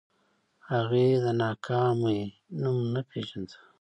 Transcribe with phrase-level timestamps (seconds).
[0.71, 2.19] هغې د ناکامۍ
[2.61, 3.55] نوم نه پېژانده